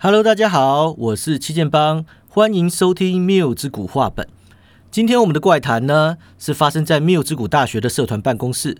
[0.00, 4.28] Hello，大家好，我是七剑帮，欢迎收听缪之谷话本。
[4.92, 8.78] 今天我们的怪谈呢，是发生在缪之谷大学的社团办公室，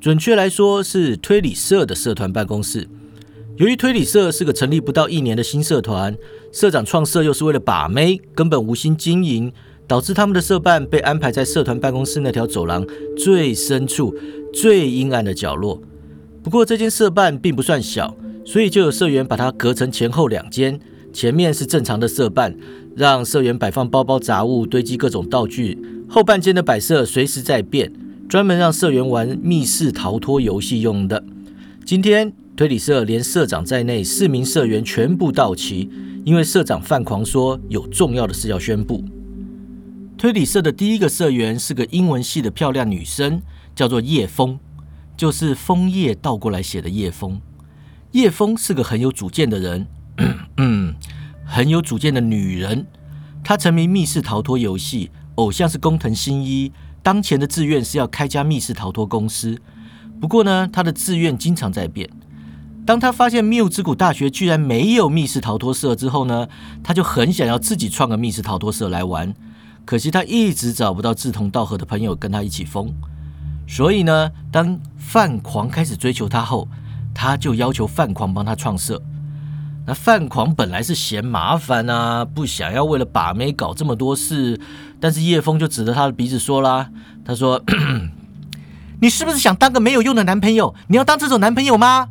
[0.00, 2.88] 准确来说是推理社的社团办公室。
[3.56, 6.16] 由于推理社是个成立不到一年的新社团，
[6.52, 9.52] 社长创社又是为了把妹，根本无心经营，
[9.88, 12.86] 导致他们的社办被安排在社团办公室那条走廊
[13.18, 14.14] 最深处、
[14.54, 15.82] 最阴暗的角落。
[16.40, 20.78] 不过这间社办并不算小，所以就有社员把它隔成前后两间，
[21.12, 22.56] 前面是正常的社办，
[22.96, 25.76] 让社员摆放包包杂物、堆积各种道具；
[26.08, 27.92] 后半间的摆设随时在变，
[28.28, 31.24] 专门让社员玩密室逃脱游戏用的。
[31.84, 32.32] 今天。
[32.54, 35.88] 推理社连社长在内四名社员全部到齐，
[36.22, 39.02] 因为社长犯狂说有重要的事要宣布。
[40.18, 43.40] 推理社的第一个社员是个英文系的漂亮女生，
[43.74, 44.58] 叫做叶枫，
[45.16, 47.40] 就是枫叶倒过来写的叶枫。
[48.12, 49.86] 叶枫是个很有主见的人，
[50.58, 50.94] 嗯，
[51.44, 52.86] 很有主见的女人。
[53.42, 56.72] 她沉迷密室逃脱游戏，偶像是工藤新一，
[57.02, 59.60] 当前的志愿是要开家密室逃脱公司。
[60.20, 62.08] 不过呢，她的志愿经常在变。
[62.84, 66.48] 当他发现缪之谷大学居然没有密室逃脱社之后呢，
[66.82, 69.32] 他就很想要自己创个密室逃脱社来玩。
[69.84, 72.92] 可惜他一直找不到志同道合的朋友跟他一起疯。
[73.68, 76.66] 所以呢，当范狂开始追求他后，
[77.14, 79.00] 他就要求范狂帮他创社。
[79.84, 84.60] 那范狂本来是嫌麻烦啊，不想要为了把妹搞这么多事。
[85.00, 86.88] 但是叶枫就指着他的鼻子说啦
[87.26, 87.60] ：“他说，
[89.00, 90.72] 你是不是想当个没有用的男朋友？
[90.86, 92.08] 你要当这种男朋友吗？”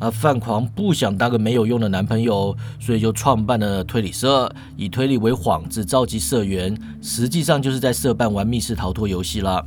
[0.00, 9.64] 啊，范狂不想当个没有用的男朋友，所以就创办了推理社，以推理为幌子召集社员，实际上就是在社办玩密室逃脱游戏了。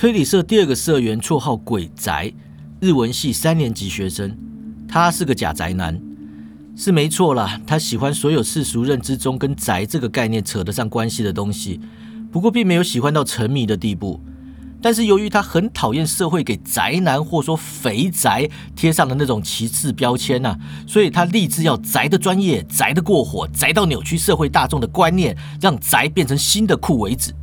[0.00, 2.32] 推理社第二个社员绰号鬼宅，
[2.80, 4.34] 日文系三年级学生，
[4.88, 6.00] 他是个假宅男，
[6.74, 11.78] 是没错啦，他喜欢所有世俗认知中跟宅这个概念扯得上关系的东西，
[12.32, 14.18] 不过并没有喜欢到沉迷的地步。
[14.80, 20.56] 但是由于他很讨厌社会给宅男或说肥宅贴上的那种歧视标签呐，
[20.86, 27.34] 所以他立志要宅的专业、宅的过火、宅到扭曲社会大众的观念，让宅变成新的酷为止。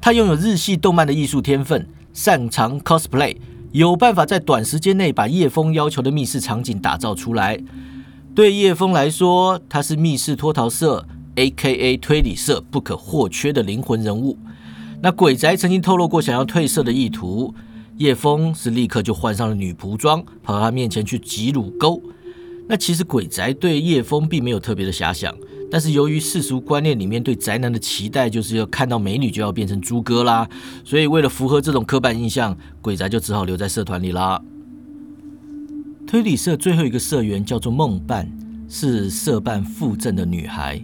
[0.00, 3.36] 他拥有日系动漫的艺术天分，擅长 cosplay，
[3.72, 7.62] 有办法在短时间内把叶枫要求的密室场景打造出来。
[8.34, 11.04] 对叶枫来说，他是密室脱逃社
[11.34, 11.96] （A.K.A.
[11.96, 14.38] 推理社）不可或缺的灵魂人物。
[15.02, 17.52] 那鬼宅曾经透露过想要褪色的意图，
[17.96, 22.00] 叶枫是立刻就换上了女仆装，跑到他面前去挤乳沟。
[22.68, 25.34] 那其实鬼宅对叶枫并没有特别的遐想，
[25.70, 30.48] 但是由于世俗观念里面对宅男的期待就是要看到美女就要变成猪哥啦，
[30.84, 34.40] 所以为了符合这种刻板印象，鬼宅就只好留在社团里啦。
[36.06, 38.30] 推理社最后一个社员叫做梦伴，
[38.68, 40.82] 是社办附赠的女孩，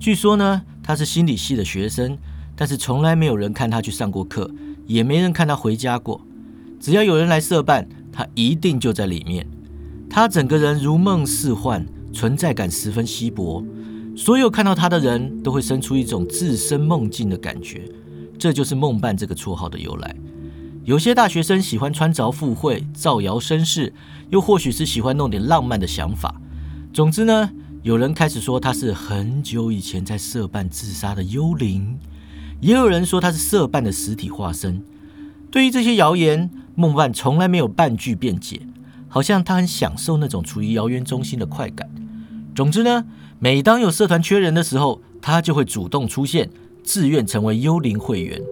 [0.00, 2.18] 据说呢，她是心理系的学生。
[2.60, 4.50] 但是从来没有人看她去上过课，
[4.84, 6.20] 也没人看她回家过。
[6.80, 9.46] 只要有人来社办，她一定就在里面。
[10.10, 13.64] 她整个人如梦似幻，存在感十分稀薄。
[14.18, 17.88] 所有看到他的人都会生出一种置身梦境的感觉，
[18.36, 20.16] 这就是“梦伴”这个绰号的由来。
[20.84, 23.94] 有些大学生喜欢穿着赴会、造谣生事，
[24.30, 26.34] 又或许是喜欢弄点浪漫的想法。
[26.92, 27.48] 总之呢，
[27.84, 31.96] 有人开始说他是很久以前在社办自杀的幽灵。
[32.60, 34.82] 也有人说他是色伴的实体化身。
[35.48, 38.62] 对于这些谣言，梦伴从来没有半句辩解，
[39.06, 41.88] 好像他很享受那种处于谣言中心的快感。
[42.52, 43.04] 总之呢，
[43.40, 46.50] 每当有社团缺人的时候，他就会主动出现，
[46.82, 48.42] 自愿成为幽灵会员。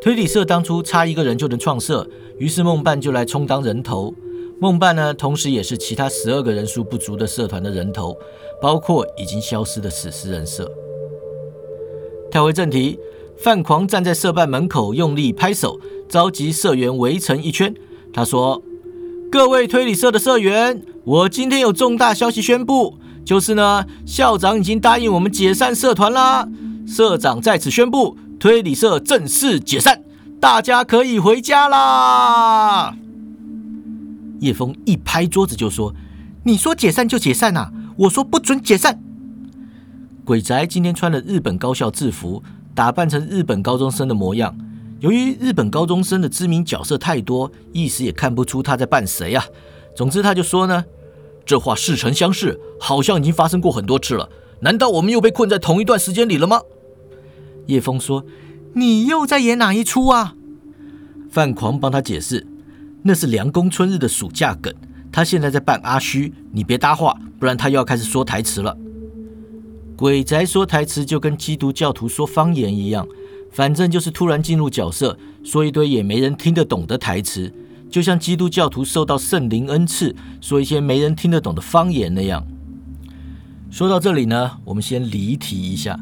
[0.00, 2.08] 推理社当初差一个人就能创社，
[2.38, 4.14] 于是梦伴就来充当人头。
[4.60, 8.16] 梦伴呢，同时也是其他十二个人数不足的社团的人头，
[8.62, 10.70] 包括已经消失的史诗人设。
[12.30, 12.98] 跳回正题。
[13.36, 17.74] 范狂站在社办门口，用力拍手，召集社员围成一圈。
[18.12, 18.62] 他说
[19.28, 26.48] ：“各位推理社的社员，我今天有重大消息宣布，就是呢，校长已经答应我们解散社团啦。
[26.86, 30.02] 社长在此宣布，推理社正式解散，
[30.40, 32.94] 大家可以回家啦。”
[34.40, 35.94] 叶枫一拍桌子就说
[36.44, 37.72] ：“你说解散就解散啊！
[37.96, 39.00] 我说不准解散。”
[40.24, 42.42] 鬼宅今天穿了日本高校制服。
[42.76, 44.52] 打扮成日本高中生的模样，
[44.98, 49.44] 由于日本高中生的知名角色太多，一时也看不出他在扮谁啊。
[49.94, 50.84] 总之，他就说呢
[51.46, 54.28] ：“这话似曾相识，好像已经发生过很多次了。
[54.60, 56.60] 难道我们又被困在同一段时间里了吗？”
[57.66, 58.24] 叶枫说
[58.74, 60.34] ：“你又在演哪一出啊？”
[61.30, 62.46] 范狂帮他解释
[63.02, 64.72] ：“那是梁公春日的暑假梗，
[65.10, 68.76] 他现在在扮阿虚，你别搭话，不然他又要开始说台词了。
[69.96, 73.06] 鬼宅说台词就跟基督教徒说方言一样，
[73.50, 77.52] 反正就是突然进入角色，说一堆也没人听得懂的台词，
[77.94, 82.44] 就像基督教徒受到圣灵恩赐，说一些没人听得懂的方言那样。
[83.70, 85.96] 说到这里呢，我们先离题一下。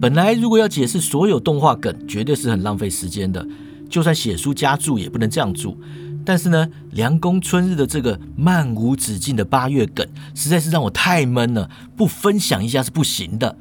[0.00, 3.46] 本来如果要解释所有动画梗，绝对是很浪费时间的。
[3.90, 5.78] 就算写书加注，也不能这样注。
[6.24, 13.54] 但是呢，凉宫春日的这个漫无止境的八月梗，实在是让我太闷了，不分享一下是不行的。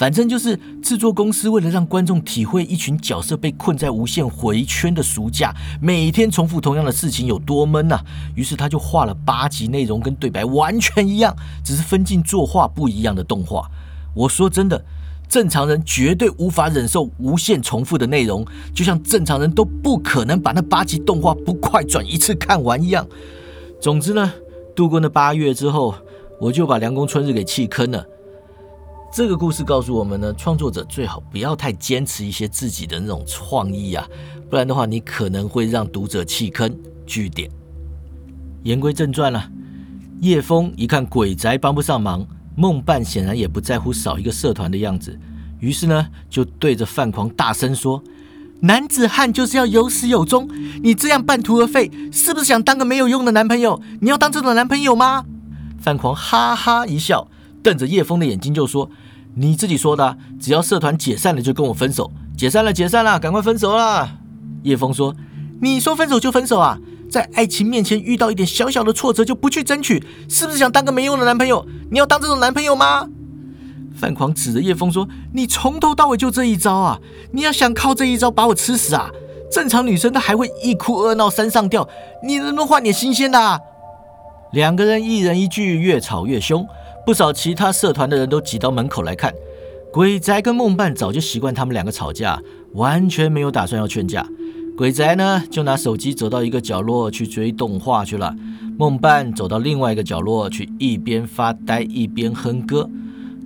[0.00, 8.00] 反正就是制作公司为了让观众体会一群角色被困在无限回圈的暑假，每天重复同样的事情有多闷呐，
[8.34, 13.70] 于是他就画了八集内容跟对白完全一样，只是分镜作画不一样的动画。
[14.14, 14.82] 我说真的，
[15.28, 18.42] 正常人绝对无法忍受无限重复的内容，
[18.72, 23.06] 就像正常人都不可能把那八集动画不快转一次看完一样。
[23.78, 24.32] 总之呢，
[24.74, 25.94] 度过那八月之后，
[26.40, 28.06] 我就把凉宫春日给弃坑了。
[29.12, 34.06] 这个故事告诉我们呢，创作者最好不要太坚持一些自己的那种创意啊，
[34.48, 36.72] 不然的话，你可能会让读者弃坑。
[37.04, 37.50] 据点。
[38.62, 39.50] 言归正传了，
[40.20, 42.24] 叶枫一看鬼宅帮不上忙，
[42.54, 45.18] 梦伴显然也不在乎少一个社团的样子，
[45.58, 48.00] 于是呢，就对着范狂大声说
[48.62, 50.48] ：“男子汉就是要有始有终，
[50.84, 53.82] 你这样半途而废，是不是想当个没有用的男朋友？
[54.00, 55.24] 你要当这种男朋友吗？”
[55.82, 57.26] 范狂哈哈一笑。
[57.62, 58.90] 瞪着叶枫的眼睛就说
[59.36, 62.10] ：“你自己说的，只要社团解散了就跟我分手。
[62.36, 64.16] 解散了，解散了，赶快分手啦！”
[64.64, 65.14] 叶枫说
[65.60, 66.78] ：“你说分手就分手啊？
[67.10, 71.66] 在爱情面前遇到一点小小的挫折就不去争取，是不是想当个没用的男朋友？
[71.90, 73.08] 你要当这种男朋友吗？”
[73.94, 76.98] 范狂指着叶枫说：“你从头到尾就这一招啊？
[77.32, 79.10] 你要想靠这一招把我吃死啊？
[79.52, 81.86] 正常女生她还会一哭二闹三上吊，
[82.22, 83.60] 你能不能换点新鲜的？”啊
[84.52, 86.66] 两个人一人一句，越吵越凶。
[87.06, 89.34] 不少其他社团的人都挤到门口来看，
[89.92, 92.40] 鬼宅跟梦伴早就习惯他们两个吵架，
[92.74, 94.26] 完全没有打算要劝架。
[94.76, 98.34] 鬼宅呢，就拿手机走到一个角落去追动画去了；
[98.78, 102.88] 梦伴走到另外一个角落去，一边发呆一边哼歌。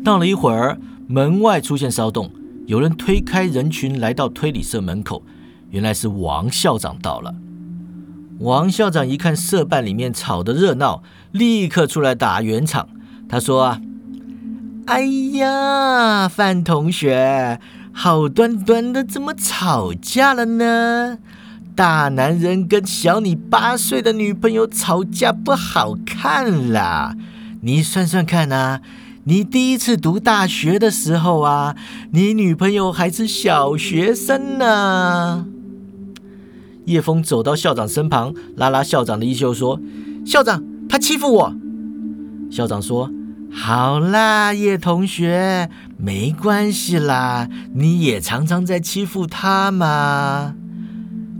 [0.05, 2.31] 到了一会儿，门外出现骚动，
[2.67, 5.23] 有人推开人群来到推理社门口，
[5.71, 7.35] 原来是王校长到了。
[8.41, 11.03] 王校长一看社办里面吵得热闹，
[11.33, 12.89] 立刻出来打圆场。
[13.29, 13.79] 他说
[14.87, 17.59] ：“哎呀，范同学，
[17.93, 21.19] 好端端的怎么吵架了呢？
[21.75, 27.17] 大男人跟小你八岁的女朋友吵架不好看啦！
[27.62, 28.81] 你算算看啊，
[29.25, 31.75] 你第一次读大学的时候啊，
[32.12, 35.47] 你女朋友还是小学生呢。”
[36.87, 39.81] 叶枫走到校长身旁，拉拉校长的衣袖说
[40.25, 41.56] ：“校长，他欺负我。”
[42.55, 43.11] 校长说。
[43.53, 50.55] 好啦，叶同学，没关系啦，你也常常在欺负他嘛。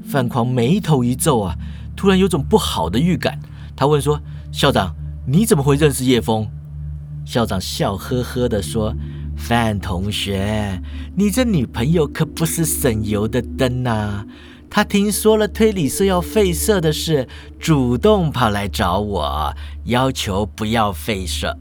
[0.05, 1.55] 范狂眉头一皱啊，
[1.95, 3.39] 突然有种不好的预感。
[3.77, 4.21] 他问说
[4.51, 4.93] ：“校长，
[5.25, 6.49] 你怎么会认识叶枫？”
[7.25, 8.93] 校长笑呵呵的说
[9.39, 10.83] ：“范同学，
[11.15, 14.27] 你这女朋友可不是省油的灯呐。
[14.75, 17.29] 他听说了推理社要废社的事，
[17.61, 21.57] 主动跑来找我，要求不要废社。”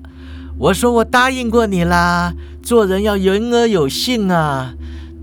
[0.58, 2.34] 我说我答应过你啦，
[2.64, 4.74] 做人要言而有信啊。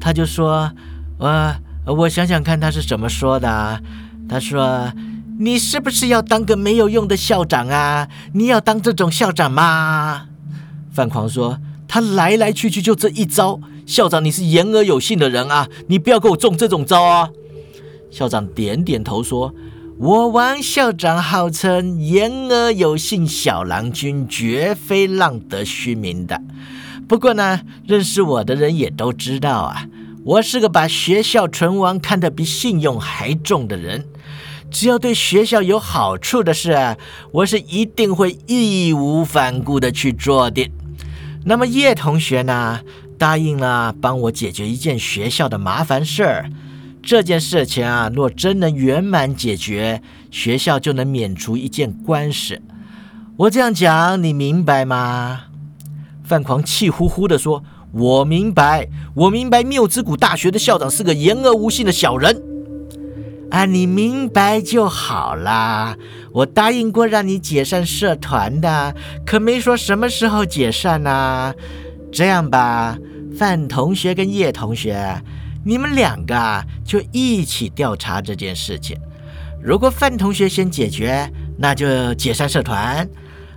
[0.00, 0.70] 他就说，
[1.18, 3.82] 我我想想看他是怎么说的。
[4.28, 4.92] 他说，
[5.40, 8.06] 你是不是要当个没有用的校长啊？
[8.34, 10.28] 你要当这种校长吗？
[10.92, 13.58] 范狂说，他来来去去就这一招。
[13.84, 17.30] 校长你是言而有信的人啊，你不要给我中这种招啊。
[18.10, 19.54] 校长点点头说。
[19.98, 26.40] 我王校长号称言而有信，小郎君绝非浪得虚名的。
[27.06, 29.86] 不过呢，认识我的人也都知道啊，
[30.24, 34.06] 我是个把学校存亡看得比信用还重的人。
[34.70, 36.96] 只要对学校有好处的事，
[37.32, 40.70] 我是一定会义无反顾的去做的。
[41.44, 42.80] 那么叶同学呢，
[43.18, 46.50] 答应了帮我解决一件学校的麻烦事儿。
[47.02, 52.60] 这件事情啊，若真能圆满解决，学校就能免除一件官司。
[53.36, 55.44] 我这样讲，你明白吗？
[56.22, 59.64] 范狂气呼呼地说：“我明白，我明白。
[59.64, 62.42] 缪之谷大学的校长是个言而无信的小人。
[63.50, 65.96] 啊，你明白就好啦。
[66.32, 68.94] 我答应过让你解散社团的，
[69.26, 71.52] 可没说什么时候解散呢。
[72.12, 72.96] 这样吧，
[73.36, 75.20] 范同学跟叶同学。”
[75.64, 78.98] 你们两个就一起调查这件事情。
[79.62, 83.08] 如果范同学先解决，那就解散社团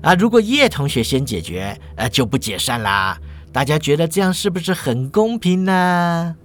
[0.02, 0.14] 啊。
[0.16, 3.18] 如果叶同学先解决，呃，就不解散啦。
[3.54, 6.36] 大家觉得这样是不是很公平呢？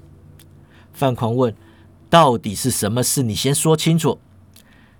[0.92, 1.54] 范狂问
[2.08, 3.22] ：“到底是什么事？
[3.22, 4.20] 你先说清楚。”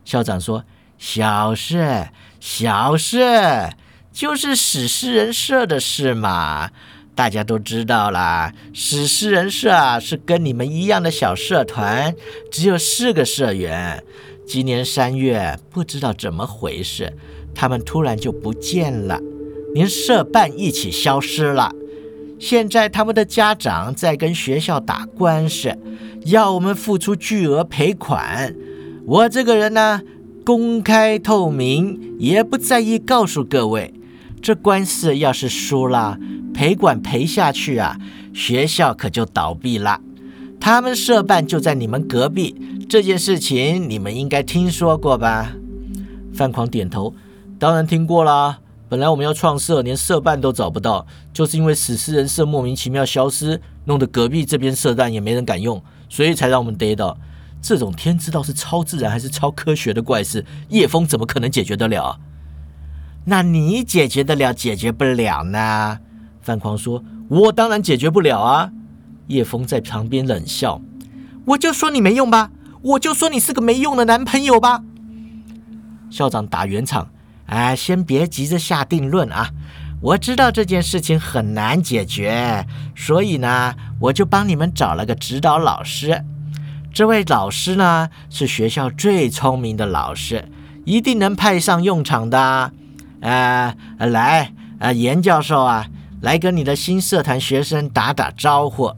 [0.05, 0.65] 校长说
[0.99, 2.09] ：“小事，
[2.41, 3.71] 小事，
[4.11, 6.71] 就是史诗人设的事嘛。
[7.19, 12.15] 大家都知道啦，史诗人社啊是跟你们一样的小社团，
[12.49, 14.05] 只有四个社员。
[14.47, 17.13] 今年三月，不知道怎么回事，
[17.53, 19.19] 他们突然就不见了，
[19.75, 21.73] 连社办一起消失了。”
[22.39, 25.77] 现在他们的家长在跟学校打官司，
[26.27, 28.55] 要我们付出巨额赔款。
[29.05, 30.03] 我这个人呢，
[30.45, 33.93] 公开透明，也不在意告诉各位，
[34.41, 36.19] 这官司要是输了，
[36.55, 37.99] 赔款赔下去啊，
[38.33, 40.01] 学校可就倒闭了。
[40.61, 42.55] 他们社办就在你们隔壁，
[42.89, 45.53] 这件事情你们应该听说过吧？
[46.35, 47.15] 范狂点头，
[47.59, 48.59] 当然听过啦。
[48.89, 57.17] 本来我们要创社，连社办都找不到，就是因为史诗人社莫名其妙消失，弄得隔壁这边社办也没人敢用，所以才让我们逮到。
[57.61, 62.19] 这种天知道是超自然还是超科学的怪事，叶枫怎么可能解决得了？
[63.31, 65.99] 那你解决得了，解决不了呢？
[66.41, 68.71] 范狂说：“我当然解决不了啊。”
[69.29, 70.81] 叶枫在旁边冷笑
[71.45, 74.83] ：“我就说你没用吧，我就说你是个没用的男朋友吧。”
[76.09, 77.11] 校长打圆场。
[77.45, 79.51] 哎，先别急着下定论啊！
[80.01, 86.25] 我知道这件事情很难解决，所以呢，我就帮你们找了个指导老师。
[86.93, 90.51] 这位老师呢，是学校最聪明的老师，
[90.85, 92.73] 一定能派上用场的。
[93.21, 95.87] 呃，来，呃，严教授啊，
[96.21, 98.93] 来跟你的新社团学生打打招呼。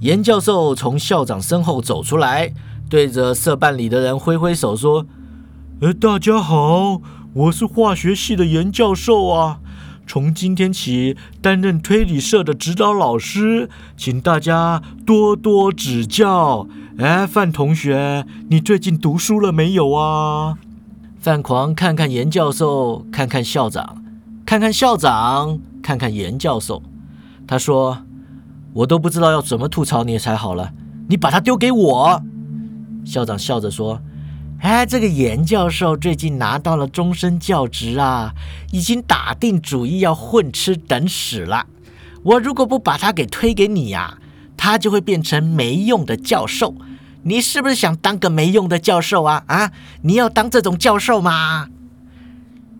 [0.00, 2.52] 严教授从校长身后走出来，
[2.88, 5.06] 对着社办里的人挥挥手说。
[5.80, 7.00] 呃，大家好，
[7.32, 9.58] 我是化学系的严教授啊，
[10.06, 16.68] 从今天起担任推理社的指导老师，请大家多多指教。
[16.98, 20.58] 哎，范同学，你最近读书了没有啊？
[21.22, 24.02] 范狂看看严教授，看看校长，
[24.44, 26.82] 看看校长，看看严教授，
[27.46, 28.02] 他说
[28.74, 30.72] ：“我都不知道要怎么吐槽你才好了，
[31.08, 32.20] 你把它丢给我。”
[33.06, 34.00] 校长笑着说。
[34.62, 38.32] 哎，这个严教授最近拿到了终身教职啊，
[38.72, 41.66] 已经打定主意要混吃等死了。
[42.24, 44.18] 我如果不把他给推给你呀，
[44.56, 46.74] 他就会变成没用的教授。
[47.24, 49.44] 你是不是想当个没用的教授啊？
[49.46, 51.68] 啊，你要当这种教授吗？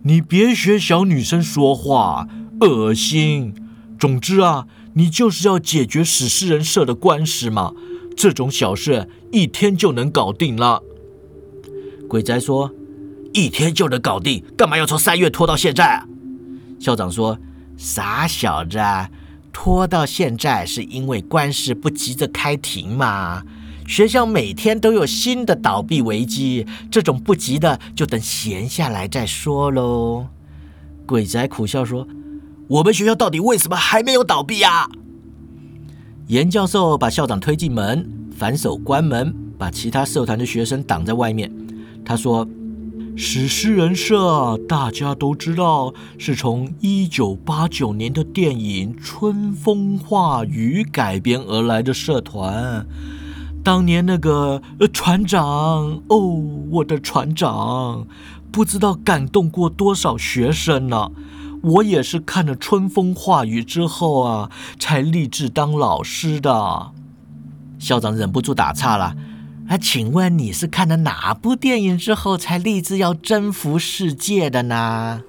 [0.03, 2.27] 你别学小女生说话，
[2.59, 3.53] 恶心。
[3.97, 7.73] 总之啊，你就是要解决史诗人社的官司嘛，
[8.17, 10.83] 这种小事一天就能搞定了。
[12.09, 12.71] 鬼宅说
[13.33, 16.03] ：“一天就能搞定，干嘛要从三月拖到现在？”
[16.81, 17.39] 校长说
[17.77, 18.77] ：“傻小子，
[19.53, 23.41] 拖到现在是因为官司不急着开庭嘛。
[23.87, 30.27] 学校每天都有新的倒闭危机，这种不急的就等闲下来再说喽。”
[31.05, 32.07] 鬼宅苦笑说
[32.67, 34.89] ：“我们学校到底为什么还没有倒闭呀？”
[36.27, 41.51] 严教授把校长推进门，反手关门，把其他社团的学生挡在外面。
[42.05, 42.47] 他说
[43.17, 52.87] ：“史诗人社大家都知道，是从一九八九年的电影《春风化雨》改编而来的社团。
[53.63, 56.17] 当年那个船长，哦，
[56.69, 58.05] 我的船长，
[58.51, 61.11] 不知道感动过多少学生呢。
[61.61, 66.91] 我也是看了《春风化雨》之后啊，才立志当老师的。”
[67.79, 69.15] 校长忍不住打岔了。
[69.69, 75.21] 啊，请问你是看了哪部电影之后才立志要征服世界的呢？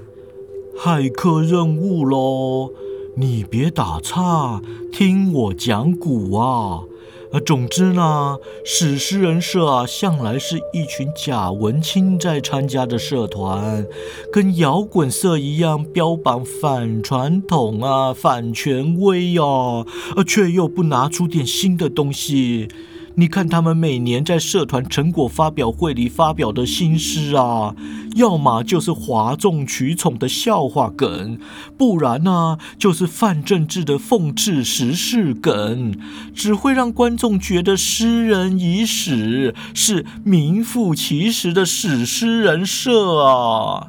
[0.77, 2.73] 骇客任务喽！
[3.17, 4.61] 你别打岔，
[4.93, 6.81] 听我讲古啊！
[7.35, 13.85] 啊，总之呢，史诗人社啊，向来是一群假文青在参加的社团，
[14.33, 22.69] 跟摇滚社一样，标榜反传统啊、反权威呀，啊，却又不拿出点新的东西。
[23.17, 27.77] 你看他们每年在社团成果发表会里发表的新诗啊，
[28.17, 31.39] 要么就是哗众取宠的笑话梗，
[31.79, 35.95] 不然呢就是泛政治的讽刺时事梗，
[36.35, 43.89] 只会让观众觉得诗人已死，是名副其实的史诗人设啊。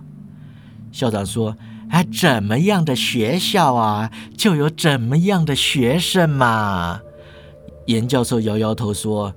[0.92, 1.58] 校长说
[1.90, 7.00] ：“啊，怎么样的学校啊，就有怎么样的学生嘛。”
[7.86, 9.34] 严教授摇摇头说：“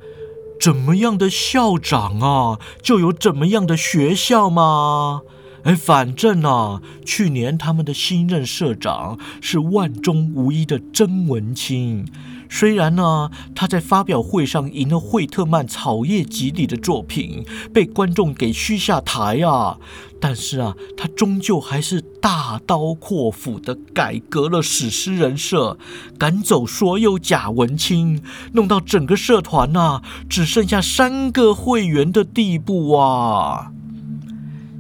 [0.61, 5.23] 怎么样的校长啊，就有怎么样的学校吗？
[5.65, 12.07] 哎，反正啊，去年他们的新任社长是万中无一的曾文清。
[12.51, 19.79] 虽然呢，他在发表会上赢了惠特曼《草叶集》里的作品，被观众给嘘下台啊，
[20.19, 25.79] 但是啊，他终究还是大刀阔斧的改革了史诗人设，
[26.19, 33.73] 赶走所有假文青，弄到整个社团呐只剩下三个会员的地步啊。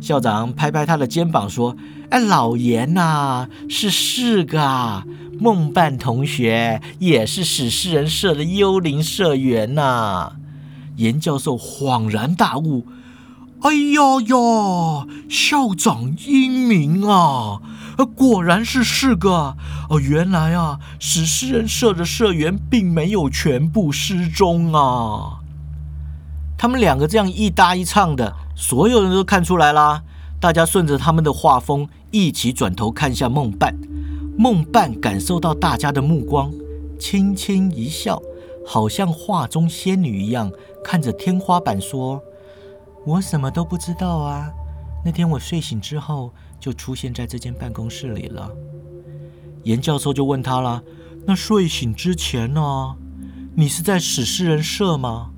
[0.00, 1.76] 校长拍拍他的肩膀说
[2.10, 5.04] ：“哎，老严呐，是四个啊。”
[5.40, 10.32] 梦伴同学也是史诗人社的幽灵社员呐。
[10.96, 12.84] 严教授恍然大悟
[13.62, 17.60] ：“哎呀呀，校长英明啊！
[18.16, 19.56] 果然是四个
[19.88, 25.38] 哦，原来啊，史诗人社的社员并没有全部失踪啊。”
[26.58, 30.02] 他们两个这样一搭一唱的，所有人都看出来啦。
[30.40, 33.74] 大家顺着他们的画风，一起转头看向梦伴。
[34.36, 36.52] 梦伴感受到大家的目光，
[36.98, 38.22] 轻轻一笑，
[38.64, 40.50] 好像画中仙女一样，
[40.84, 42.22] 看着天花板说
[43.04, 44.48] ：“我什么都不知道啊！
[45.04, 48.48] 那天我睡醒之后，就出现在这间办公室里了。”
[49.64, 50.82] 严教授就问他了
[51.26, 52.94] ：“那睡醒之前呢？
[53.56, 55.30] 你是在史诗人社吗？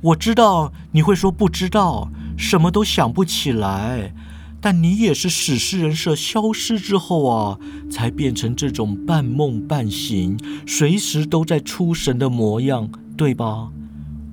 [0.00, 2.08] 我知道你会说不知道，
[2.38, 4.14] 什么都想不起来。”
[4.60, 10.36] 但你也是史诗人设消失之后啊，才变成这种半梦半醒、
[10.66, 13.70] 随时都在出神的模样，对吧？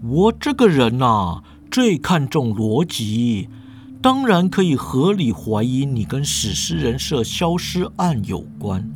[0.03, 3.49] 我这个人呐，最看重逻辑，
[4.01, 8.89] 当然可以合理怀疑你跟史诗人设消失案有关。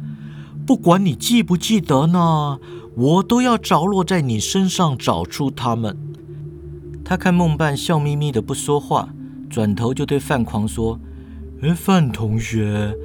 [0.66, 2.60] 不管你记不记得呢，
[2.96, 5.96] 我都要着落在你身上找出他们。
[7.04, 9.10] 他看梦伴笑眯眯的不说话，
[9.50, 11.00] 转头就对范狂说。
[11.62, 12.96] 哎，范同学，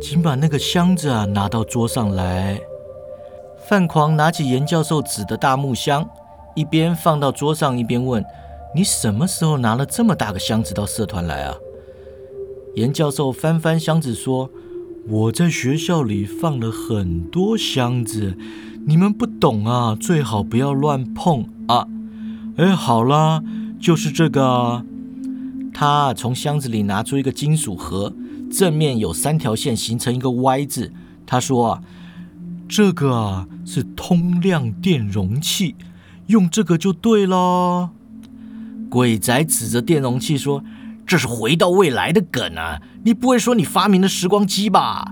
[0.00, 2.60] 请把那个箱子啊拿到桌上来。
[3.68, 6.08] 范狂拿起严教授指的大木箱，
[6.54, 8.24] 一边放到桌上，一边问
[8.72, 11.56] ：“你什么时候拿了这么大个箱子到社团来啊？”
[12.76, 14.48] 严教授翻翻箱子说
[15.10, 18.36] ：“我在学校里放了很多箱子，
[18.86, 21.88] 你们不懂啊，最好不要乱碰啊。”
[22.58, 23.42] 哎，好啦，
[23.80, 24.46] 就是这个。
[24.46, 24.84] 啊
[25.74, 28.14] 他从箱子里拿出一个金属盒，
[28.48, 30.92] 正面有三条线形成一个 Y 字。
[31.26, 31.82] 他说：“啊，
[32.68, 35.74] 这个是通量电容器，
[36.28, 37.90] 用这个就对了。”
[38.88, 40.62] 鬼仔指着电容器说
[41.04, 42.80] ：“这是回到未来的梗啊！
[43.02, 45.10] 你不会说你发明了时光机吧？”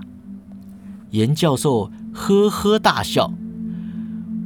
[1.11, 3.33] 严教授呵呵大笑：“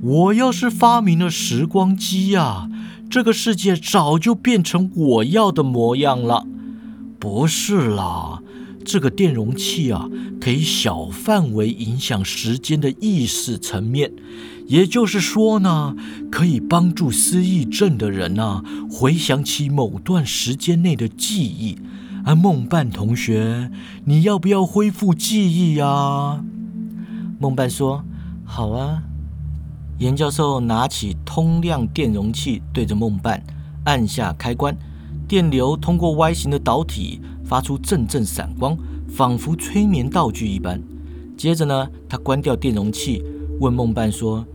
[0.02, 2.68] 我要是发明了时光机呀！”
[3.10, 6.46] 这个世界早就变成我要的模样了，
[7.20, 8.42] 不是啦？
[8.86, 10.08] 这个电容器啊，
[10.40, 14.14] 可以小范围影响时间的意识层面，
[14.68, 15.96] 也就是说呢，
[16.32, 21.78] 可以帮助失忆症的人啊回想起某段时间内的记忆。
[22.26, 23.72] 而梦伴同学，
[24.04, 26.44] 你要不要恢复记忆呀？
[27.40, 28.04] 梦伴说
[28.44, 29.04] ：“好啊。”
[30.00, 33.44] 严教授拿起通量电容器，对着梦伴
[33.86, 34.78] 按下开关，
[35.28, 38.78] 电流通过 Y 型的导体发出阵阵闪光，
[39.10, 40.80] 仿佛催眠道具一般。
[41.36, 43.24] 接着呢，他关掉电容器，
[43.60, 44.46] 问梦伴说：“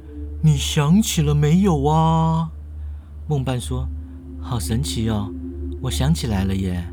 [0.42, 2.50] 你想起了没有啊？”
[3.26, 3.88] 梦伴说
[4.40, 5.28] ：“好神奇哦，
[5.80, 6.86] 我想起来了耶。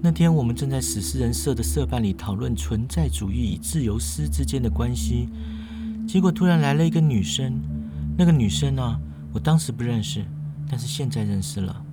[0.00, 5.28] 那天我们正在史诗人社的社办里讨论存在主义与自由诗之间的关系。”
[6.08, 7.60] 结果突然来了一个女生，
[8.16, 8.98] 那个女生呢，
[9.30, 10.24] 我当时不认识，
[10.66, 11.84] 但是现在认识了。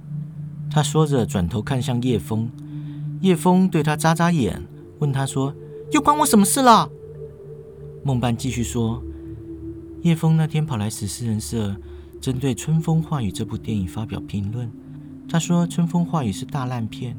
[0.71, 2.49] 她说着，转头看向叶枫，
[3.19, 4.65] 叶枫对她眨眨眼，
[4.99, 5.53] 问她说
[5.91, 6.89] ：“又关我什么事了？”
[8.05, 9.03] 梦伴继续说
[10.03, 11.75] ：“叶枫那天跑来史诗人社，
[12.21, 14.71] 针对《春风化雨》这部电影发表评论。
[15.27, 17.17] 他说，《春风化雨》是大烂片，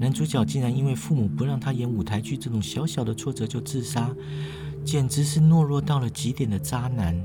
[0.00, 4.10] 男主角竟然因为父母不让他演舞台剧这种小小的挫折就自杀。”
[4.84, 7.20] 简直是懦弱到了极点的渣男。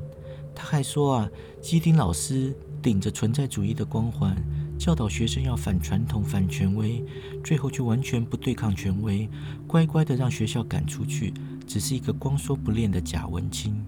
[0.56, 1.30] 他还说啊，
[1.62, 4.36] 基丁老师顶着存在主义的光环，
[4.78, 7.04] 教导学生要反传统、反权威，
[7.44, 9.30] 最后却完全不对抗权威，
[9.68, 11.34] 乖乖的让学校赶出去，
[11.68, 13.86] 只是一个光说不练的假文青。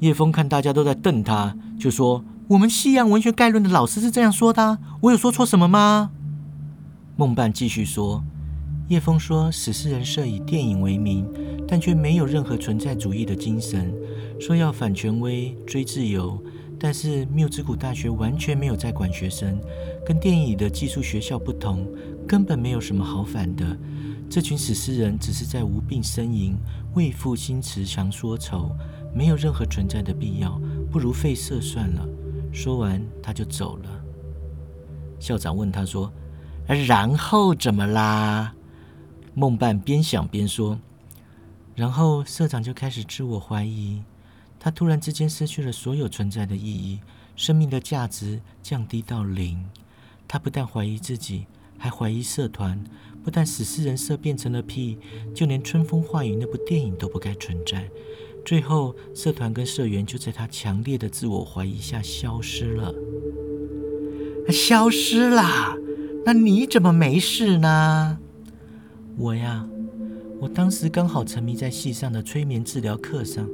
[0.00, 6.12] 叶枫看大家都在瞪他，就说：“我们西洋文学概论的老师是这样说的，我有说错什么吗？”
[7.16, 8.24] 梦伴继续说。
[8.88, 11.28] 叶枫说：“史诗人设以电影为名，
[11.68, 13.94] 但却没有任何存在主义的精神。
[14.40, 16.42] 说要反权威、追自由，
[16.78, 19.60] 但是缪之谷大学完全没有在管学生，
[20.06, 21.86] 跟电影里的寄宿学校不同，
[22.26, 23.76] 根本没有什么好反的。
[24.30, 26.56] 这群死尸人只是在无病呻吟，
[26.94, 28.70] 为赋新词强说愁，
[29.14, 32.08] 没有任何存在的必要，不如废社算了。
[32.52, 33.90] 说完，他就走了。
[35.18, 36.12] 校长问他说
[36.86, 38.54] ：“然后怎么啦？”
[39.34, 40.78] 梦伴边想边说
[41.78, 44.02] ：“然后社长就开始自我怀疑，
[44.58, 46.98] 他突然之间失去了所有存在的意义，
[47.36, 49.64] 生命的价值降低到零。
[50.26, 51.46] 他不但怀疑自己，
[51.78, 52.82] 还怀疑社团。”
[53.22, 54.98] 不但死尸人设变成了屁，
[55.34, 57.90] 就连《春风化雨》那部电影都不该存在。
[58.44, 62.94] 最后，社团跟社员就在他强烈的自我怀疑下消失了。
[64.48, 65.76] 消失啦？
[66.24, 68.18] 那你怎么没事呢？
[69.18, 69.68] 我呀，
[70.54, 73.48] 当时刚好沉迷在系上的催眠治疗课上，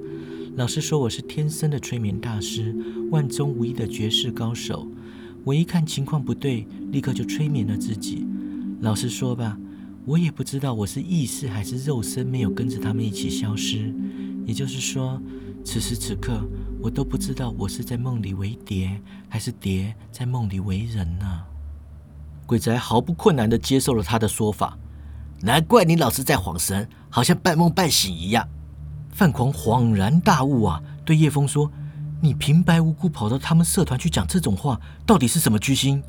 [0.57, 2.75] 老师说我是天生的催眠大师，
[3.11, 4.87] 万中无一的绝世高手。
[5.45, 8.27] 我一看情况不对，立刻就催眠了自己。
[8.81, 9.59] 老实说吧。
[10.07, 13.91] 我也不知道我是意识还是肉身没有跟着他们一起消失，
[14.45, 15.19] 也就是说，
[15.65, 16.47] 此时此刻
[16.79, 21.41] 我都不知道我是在梦里为蝶，还是蝶在梦里为人呢？
[22.45, 24.79] 鬼宅毫不困难地接受了他的说法，
[25.45, 28.49] 难怪你老是在晃神，好像半梦半醒一样。
[29.11, 31.71] 范狂恍然大悟啊，对叶枫说
[32.23, 36.03] ：“你平白无故跑到他们社团去讲这种话，到底是什么居心？”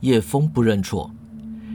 [0.00, 1.12] 叶枫不认错。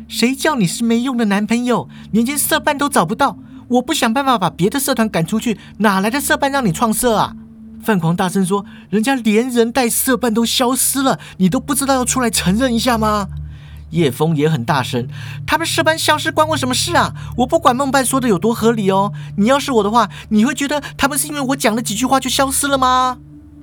[0.10, 3.38] 谁叫你是没用的男朋友，连间社办都找不到？
[3.70, 7.38] 我不想办法把别的社团赶出去，哪来的社办让你创社啊？
[7.82, 13.30] 范狂大声说：“人家连人带社办都消失了，你都不知道要出来承认一下吗？”
[13.96, 15.08] 叶枫也很大声
[15.48, 17.14] ：“他们社办消失关我什么事啊？
[17.38, 19.14] 我不管梦伴说的有多合理哦。
[19.38, 23.18] 你要是我的话，你会觉得他们是因为我讲了几句话就消失了吗？”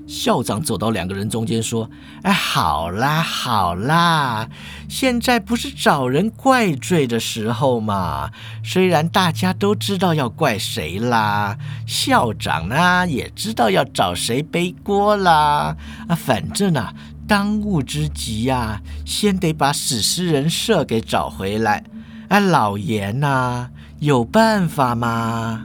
[0.04, 1.88] 校长走到两个人中间说
[2.22, 4.48] ：“哎，好啦好啦，
[4.88, 8.30] 现在不是找人怪罪的时候嘛。
[8.64, 15.76] 虽然大家都知道要怪谁啦，校长呢也知道要找谁背锅啦。
[16.08, 16.92] 啊，反正啊，
[17.32, 21.82] 当务之急呀，先得把死尸人设给找回来。
[22.28, 25.64] 哎，老严呐，有办法吗？”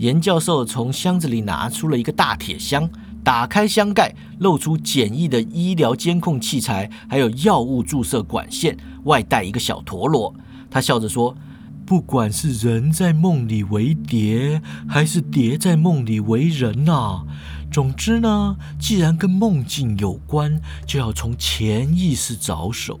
[0.00, 2.88] 严教授从箱子里拿出了一个大铁箱。
[3.22, 8.74] 打开箱盖，露出简易的医疗监控器材，还有药物注射管线，
[9.04, 10.34] 外带一个小陀螺。
[10.70, 11.36] 他笑着说
[11.84, 17.26] ：“不管是人在梦里为蝶，还是蝶在梦里为人呐，
[17.70, 22.98] 总之呢，既然跟梦境有关，就要从潜意识着手。”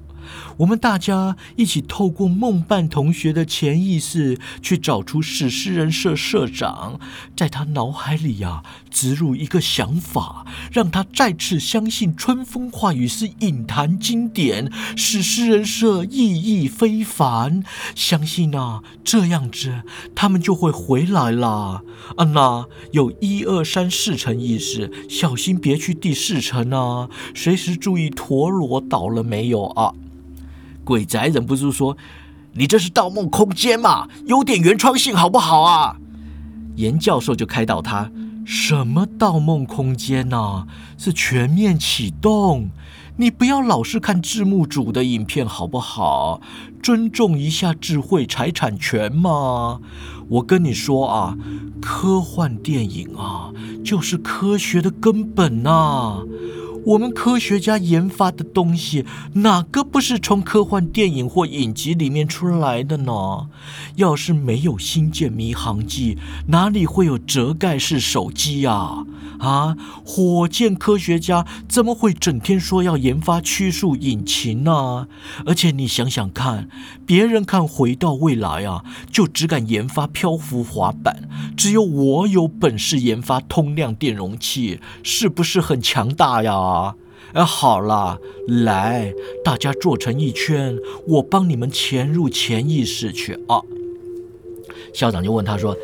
[0.60, 7.00] 我们大家一起透过梦伴同学的潜意识，去找出史诗人社社长，
[7.34, 17.64] 在他脑海里呀植入一个想法，让他再次相信《春风化雨》是影坛经典，史诗人社意义非凡。
[17.94, 19.80] 相信啊，这样子
[20.14, 21.82] 他们就会回来啦。
[22.16, 27.08] 啊，那有一二三四层意识，小心别去第四层啊！
[27.34, 29.94] 随时注意陀螺倒了没有啊！
[30.90, 31.96] 鬼宅忍不住说
[32.54, 35.98] ：“你这是《盗梦空间》嘛，有点原创性好不好啊？”
[36.74, 38.10] 严教授就开导他
[38.44, 40.66] ：“什么《盗梦空间》呐？
[40.98, 42.70] 是全面启动。
[43.18, 46.40] 你不要老是看字幕组的影片好不好？
[46.82, 49.78] 尊重一下智慧财产权嘛。
[50.28, 51.38] 我跟你说啊，
[51.80, 53.52] 科幻电影啊，
[53.84, 56.24] 就是科学的根本呐。”
[56.86, 63.48] 我们科学家研发的东西，哪个不是从科幻电影或影集里面出来的呢？
[63.96, 66.16] 要是没有星舰迷航记，
[66.48, 69.04] 哪里会有折盖式手机呀？
[69.38, 75.08] 啊，火箭科学家怎么会整天说要研发曲速引擎呢？
[75.46, 76.68] 而且你想想看，
[77.06, 86.69] 别人看回到未来啊，就只敢研发漂浮滑板，只有我有本事研发通量电容器，是不是很强大呀？
[87.32, 93.62] 哎，好了，来，大家坐成一圈，我帮你们潜入潜意识去啊。
[94.92, 95.76] 校长就问他说：“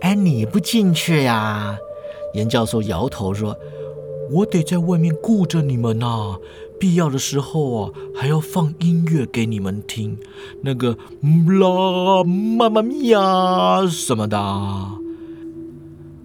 [0.00, 1.76] 哎，你不进去呀？”
[2.32, 3.54] 严教授摇头说
[4.32, 6.38] ：“我得在外面顾着你们呐，
[6.80, 10.18] 必要的时候啊，还要放音乐给你们听，
[10.62, 10.96] 那个
[11.60, 14.38] 啦妈妈咪呀什么的。”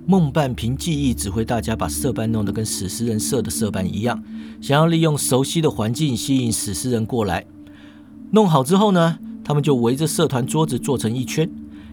[0.10, 4.24] 梦伴凭记忆指挥大家把色班弄得跟死尸人设的色班一样，
[4.60, 7.46] 想要利用熟悉的环境吸引死尸人过来。
[8.32, 11.48] 弄好之后呢，他们就围着社团桌子坐成一圈。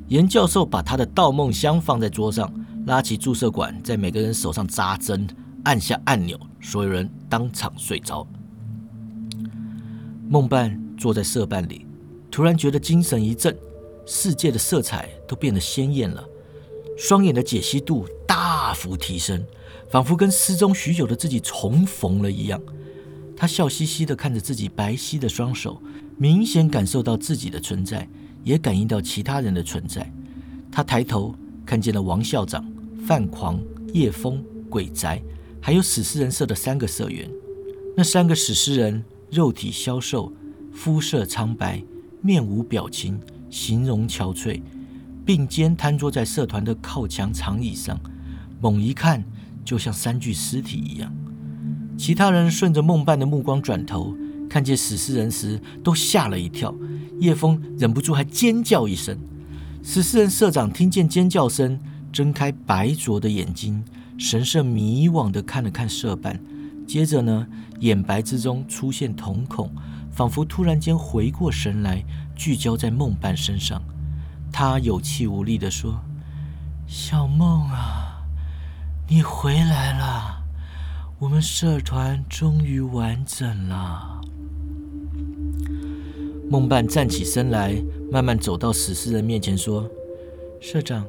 [0.09, 2.51] 严教授把他的盗梦箱放在桌上。
[2.87, 5.27] 拉起注射管，在每个人手上扎针，
[5.65, 8.27] 按下按钮，所有人当场睡着。
[10.27, 11.85] 梦伴坐在社办里，
[12.31, 13.55] 突然觉得精神一振，
[14.07, 16.25] 世界的色彩都变得鲜艳了，
[16.97, 19.45] 双眼的解析度大幅提升，
[19.91, 22.61] 仿佛跟失踪许久的自己重逢了一样。
[23.37, 25.81] 他笑嘻嘻地看着自己白皙的双手，
[26.17, 28.09] 明显感受到自己的存在，
[28.43, 30.11] 也感应到其他人的存在。
[30.73, 32.67] 他抬头看见了王校长、
[33.07, 33.61] 范狂、
[33.93, 35.23] 叶枫、鬼宅，
[35.61, 37.31] 还有史诗人社的三个社员。
[37.97, 39.05] 那三个史诗人。
[39.29, 40.33] 肉体消瘦，
[40.73, 41.83] 肤色苍白，
[42.23, 44.63] 面无表情，形容憔悴，
[45.27, 47.99] 并肩瘫坐在社团的靠墙长椅上，
[48.61, 49.25] 猛一看
[49.65, 51.12] 就像三具尸体一样。
[51.99, 54.15] 其他人顺着梦伴的目光转头，
[54.49, 56.73] 看见死尸人时都吓了一跳。
[57.19, 59.19] 叶枫忍不住还尖叫一声。
[59.83, 61.81] 死尸人社长听见尖叫声，
[62.12, 63.83] 睁开白灼的眼睛，
[64.17, 66.39] 神色迷惘地看了看社办。
[66.87, 67.47] 接着呢，
[67.81, 69.69] 眼白之中出现瞳孔，
[70.12, 72.05] 仿佛突然间回过神来，
[72.37, 73.83] 聚焦在梦伴身上。
[74.53, 76.01] 他有气无力地说
[76.87, 78.23] ：“小梦啊，
[79.09, 80.43] 你回来了，
[81.19, 84.21] 我们社团终于完整了。”
[86.51, 87.75] 梦伴站起身来，
[88.11, 89.89] 慢慢走到死尸人面前说
[90.61, 91.05] ：“社长，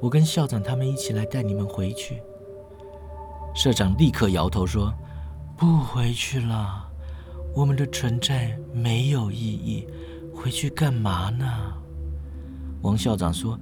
[0.00, 2.22] 我跟校长他们一起来带你们回去。”
[3.54, 4.92] 社长立刻摇头说。
[5.54, 6.90] 不回去了，
[7.54, 9.86] 我们的存在没有意义，
[10.34, 11.46] 回去干嘛呢？
[12.82, 13.58] 王校长说：“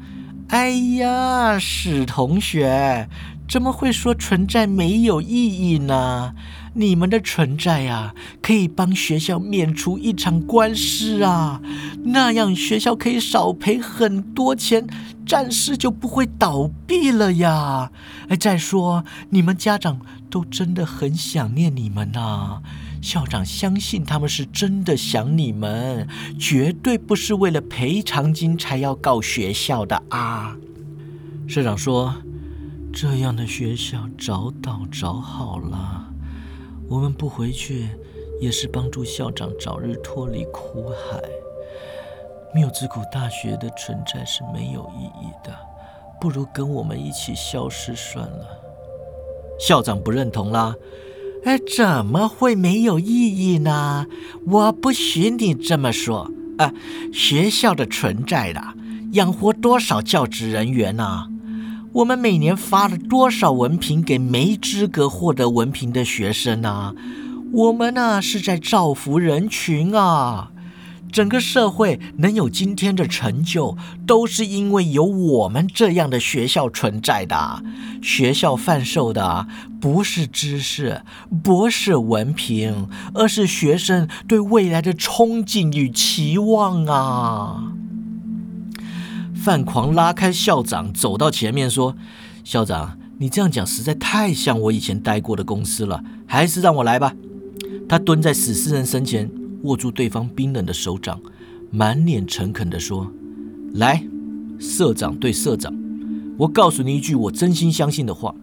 [0.48, 3.08] 哎呀，史同学，
[3.48, 6.34] 怎么会说存在没有意义呢？
[6.74, 11.60] 你们的存在呀，可以帮学校免除一场官司啊，
[12.04, 14.86] 那样学校可以少赔很多钱。”
[15.26, 17.92] 暂时就不会倒闭了呀！
[18.28, 22.60] 哎，再说你们家长都真的很想念你们呐。
[23.00, 26.06] 校长相信他们是真的想你们，
[26.38, 30.56] 绝对不是为了赔偿金才要告学校的啊。
[31.48, 32.14] 社长说
[32.92, 36.12] ：“这样的学校早倒早好了，
[36.88, 37.88] 我们不回去
[38.40, 41.20] 也是帮助校长早日脱离苦海。”
[42.54, 45.56] 缪之谷大学的存在是没有意义的，
[46.20, 48.46] 不如跟我们一起消失算了。
[49.58, 50.74] 校长不认同啦，
[51.44, 54.06] 哎，怎么会没有意义呢？
[54.46, 56.72] 我不许你这么说啊！
[57.12, 58.62] 学校的存在的，
[59.12, 61.28] 养活多少教职人员呢？
[61.92, 66.94] 我们每年发了多少文凭给没资格获得文凭的学生呢？
[67.52, 70.52] 我们呢是在造福人群啊！
[71.12, 77.62] 整个社会能有今天的成就，都是因为有我们这样的学校存在的。
[78.02, 79.46] 学校贩售的
[79.80, 81.02] 不是知识，
[81.42, 87.72] 不是文凭，而是学生对未来的憧憬与期望啊！
[89.34, 91.96] 范狂拉开校长，走到前面说
[92.44, 97.14] ：“校长，你这样讲实在太像我以前待过的公司了，还是让我来吧。”
[97.88, 99.39] 他蹲在死尸人身前。
[99.62, 101.20] 握住对方冰冷的手掌，
[101.70, 103.10] 满脸诚恳地说
[103.74, 104.04] ：“来，
[104.58, 105.72] 社长对社长，
[106.38, 108.34] 我告诉你一句我真心相信的话：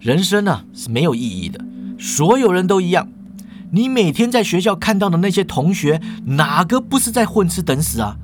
[0.00, 1.64] 人生啊是没有意义的，
[1.98, 3.08] 所有人都一样。
[3.72, 8.16] 你每天在学校看到的那些同学，哪个不是在混吃等死啊？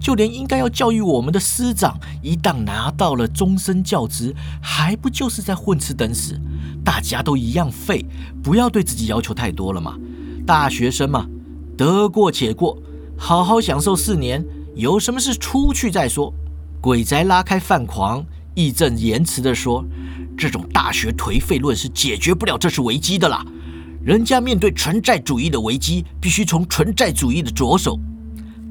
[0.00, 6.40] 就连应该要教育我们的师长，一旦拿到了终身教职，还不就是在混吃等死？
[6.84, 8.06] 大家都一样废，
[8.42, 9.98] 不要对自己要求太多了嘛。
[10.46, 11.26] 大学生嘛。”
[11.76, 12.78] 得过且过，
[13.16, 14.44] 好好享受四年。
[14.76, 16.34] 有什么事出去再说。
[16.80, 19.84] 鬼宅拉开饭狂，义正言辞地说
[20.36, 23.44] ：“这种大学颓废论是解决不了这次危机的啦。
[24.04, 27.98] 人家面对存在主义的危机，必须从存在主义的着手。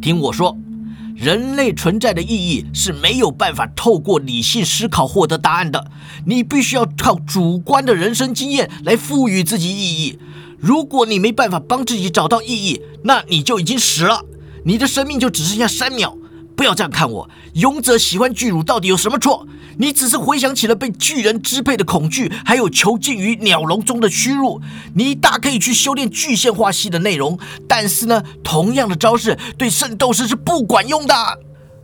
[0.01, 0.57] 听我说，
[1.15, 5.89] 人类存在的意义是没有办法透过理性思考获得答案的。
[6.25, 10.19] 你必须要靠主观的人生经验来赋予自己意义。”
[10.63, 14.23] 如果你没办法帮自己找到意义，那你就已经死了，
[14.63, 16.17] 你的生命就只剩下三秒。
[16.56, 19.45] 不要这样看我，勇者喜欢巨乳到底有什么错？
[19.78, 24.62] 你只是回想起了被巨人支配的恐惧，还有囚禁于鸟笼中的屈辱。
[24.95, 31.13] 你大可以去修炼具象化系的内容，但是呢，同样的招式对圣斗士是不管用的。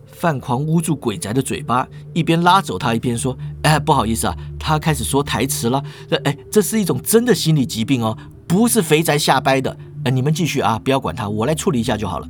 [0.08, 5.84] 范狂捂住鬼宅的嘴巴，一边拉走他，一边说：“哎，不好意思啊，他开始说台词了。
[6.24, 8.18] 哎，这是一种真的心理疾病哦。”
[8.50, 12.28] 不是肥宅瞎掰的，呃，你们继续啊，不要管他，我来处理一下就好了。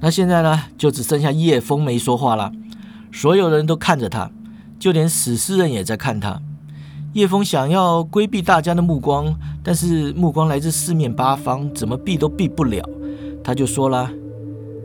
[0.00, 2.50] 那现在呢，就只剩下叶枫没说话了，
[3.12, 4.30] 所有人都看着他，
[4.78, 6.40] 就连死尸人也在看他。
[7.12, 12.82] 叶枫想要规避大家的目光，但是目光来自四面八方，怎么避都避不了。
[13.44, 14.10] 他就说了：“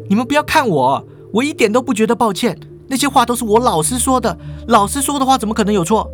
[0.10, 2.60] 你们不要看我，我一点都不觉得抱歉。
[2.90, 4.38] 那些话都是我老师说的，
[4.68, 6.12] 老师说的话怎么可能有错？”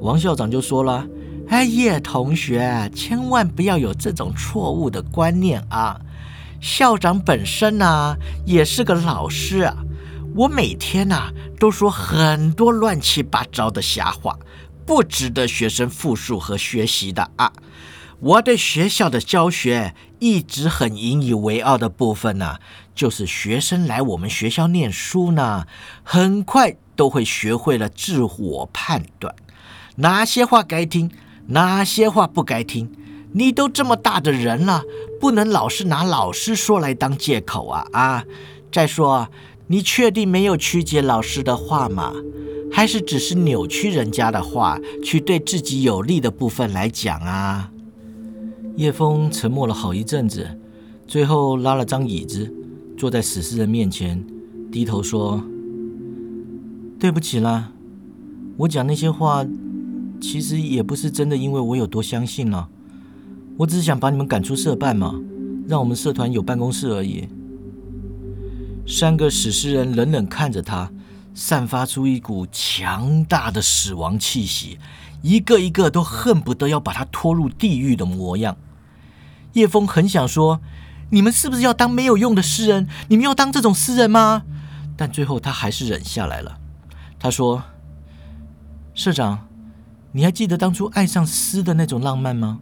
[0.00, 1.04] 王校长就说了
[1.52, 6.00] ：“哎，叶同学，千万不要有这种错误的观念啊！
[6.62, 9.76] 校长本身呢，也是个老师啊。
[10.34, 14.38] 我每天呐，都说很多乱七八糟的瞎话。”
[14.86, 17.52] 不值得学生复述和学习的啊！
[18.18, 22.56] 我对学校的教学一直很引以为傲的部分呢，
[22.94, 25.66] 就是学生来我们学校念书呢，
[26.02, 29.34] 很快都会学会了自我判断，
[29.96, 31.10] 哪些话该听，
[31.48, 32.90] 哪些话不该听。
[33.34, 34.82] 你都这么大的人了，
[35.18, 38.24] 不能老是拿老师说来当借口啊啊！
[38.70, 39.28] 再说，
[39.68, 42.12] 你确定没有曲解老师的话吗？
[42.70, 47.70] 还是只是扭曲人家的话，去对自己有利的部分来讲啊？
[48.76, 50.58] 叶枫沉默了好一阵子，
[51.06, 52.52] 最后拉了张椅子，
[52.98, 54.22] 坐在死尸人面前，
[54.70, 55.42] 低头说
[57.00, 57.72] ：“对不起啦，
[58.58, 59.44] 我讲那些话，
[60.22, 62.68] 其实也不是真的，因为我有多相信了。
[63.58, 65.14] 我只是想把你们赶出社办嘛，
[65.68, 67.28] 让我们社团有办公室而已。”
[68.86, 70.90] 三个死诗人冷冷看着他。
[71.34, 74.78] 散发出一股强大的死亡气息，
[75.22, 78.54] 一个一个都恨不得要把他拖入地狱的模样。
[79.54, 80.60] 叶枫很想说
[81.08, 82.86] ：“你们是不是要当没有用的诗人？
[83.08, 84.42] 你们要当这种诗人吗？”
[84.94, 86.58] 但最后他还是忍下来了。
[87.18, 87.62] 他说
[88.92, 89.48] ：“社长，
[90.12, 92.60] 你还记得当初爱上诗的那种浪漫吗？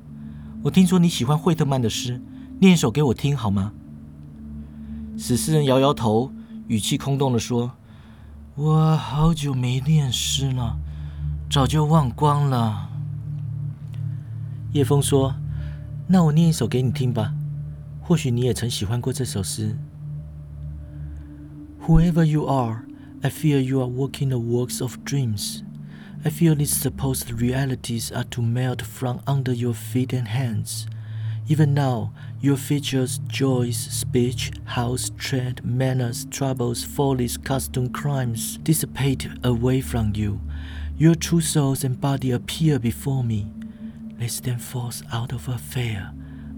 [0.62, 2.20] 我听说你喜欢惠特曼的诗，
[2.60, 3.72] 念一首给我听好吗？”
[5.18, 6.32] 死诗人摇摇头，
[6.68, 7.72] 语气空洞的说。
[8.56, 10.76] 我好久没念诗了，
[11.50, 12.90] 早就忘光了。
[14.72, 15.34] 叶枫说
[16.06, 17.32] ：“那我念一首给你听吧，
[18.00, 19.76] 或许你也曾喜欢过这首诗。”
[21.86, 22.84] Whoever you are,
[23.22, 25.62] I fear you are walking the walks of dreams.
[26.22, 30.87] I feel these supposed realities are to melt from under your feet and hands.
[31.48, 39.80] Even now, your features, joys, speech, house, tread, manners, troubles, follies, custom, crimes dissipate away
[39.80, 40.42] from you.
[40.98, 43.50] Your true souls and body appear before me.
[44.18, 46.12] They stand forth out of affair,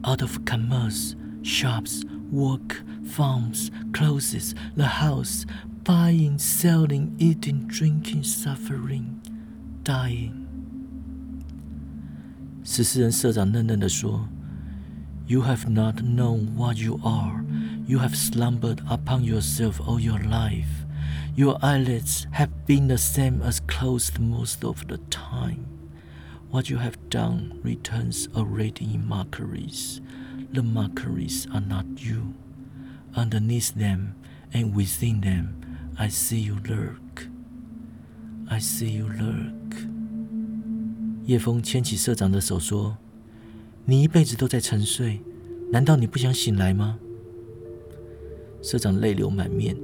[0.04, 5.46] out of commerce, shops, work, farms, clothes, the house,
[5.84, 9.21] buying, selling, eating, drinking, suffering,
[9.83, 10.31] dying.
[12.63, 14.27] 十四人社长嫩嫩地说。
[15.27, 17.43] you have not known what you are.
[17.85, 20.85] You have slumbered upon yourself all your life.
[21.35, 25.67] Your eyelids have been the same as closed most of the time.
[26.49, 29.99] What you have done returns already in mockeries.
[30.53, 32.33] The mockeries are not you.
[33.13, 34.15] Underneath them
[34.53, 35.61] and within them,
[35.99, 37.00] I see you lurk.
[38.48, 39.88] I see you lurk.
[41.24, 42.96] 叶枫牵起社长的手说。
[43.84, 45.20] 你一辈子都在沉睡，
[45.72, 47.00] 难道你不想醒来吗？
[48.62, 49.76] 社长泪流满面，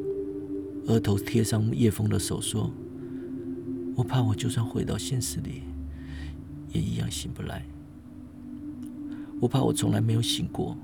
[0.86, 2.70] 额头贴上叶枫的手，说
[3.98, 5.62] ：“我怕我就算回到现实里，
[6.72, 7.64] 也一样醒不来。
[9.40, 10.76] 我怕我从来没有醒过，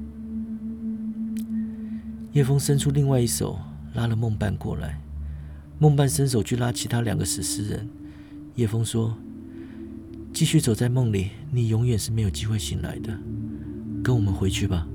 [2.32, 3.60] 叶枫伸出另外一手，
[3.96, 4.98] 拉了梦伴过来。
[5.80, 7.88] 梦伴伸手去拉其他两个死尸人。
[8.56, 9.16] 叶枫说。
[10.34, 13.18] 继续走在梦里，你永远是没有机会醒来的。
[14.04, 14.88] 跟我们回去吧。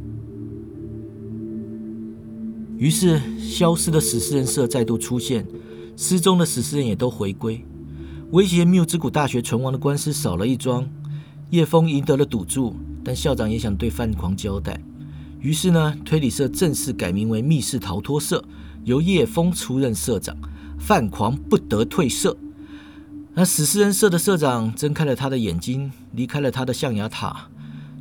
[2.78, 5.44] 于是，消失的死尸人社再度出现，
[5.96, 7.64] 失踪的死尸人也都回归。
[8.30, 10.88] 威胁缪之谷大学存亡的官司少了一桩。
[11.50, 14.80] 叶枫赢得了赌注，但校长也想对范狂交代。
[15.40, 18.44] 于是呢，推理社正式改名为密室逃脱社，
[18.84, 20.36] 由叶枫出任社长，
[20.84, 22.36] 范狂不得退色。
[23.34, 27.48] 那死尸人社的社长睁开了他的眼睛，离开了他的象牙塔。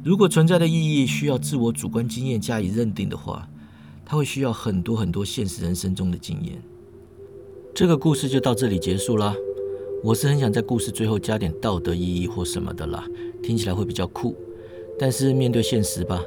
[0.03, 3.47] 如果存在的意义需要自我主观经验加以认定的话，
[4.03, 6.59] 他会需要很多很多现实人生中的经验。
[7.73, 9.35] 这个故事就到这里结束啦。
[10.03, 13.05] 我是很想在故事最后加点道德意义或什么的啦，
[13.43, 14.35] 听起来会比较酷。
[14.99, 16.19] 但是面对现实吧，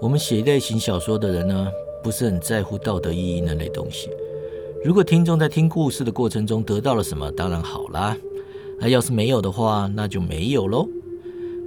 [0.00, 1.68] 我们写类型小说的人呢，
[2.02, 4.10] 不是很在乎道德意义那类东西。
[4.84, 8.14] 如果听众在听故事的过程中得到了什么，当然好啦。
[8.78, 10.86] 那要是没有的话，那就没有喽。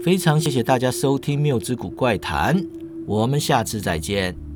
[0.04, 2.56] 非常谢谢大家收听《谬之谷怪谈》，
[3.08, 4.47] 我们下次再见。